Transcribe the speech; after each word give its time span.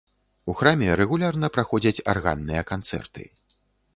У 0.51 0.53
храме 0.59 0.87
рэгулярна 1.01 1.47
праходзяць 1.57 2.03
арганныя 2.13 2.63
канцэрты. 2.71 3.29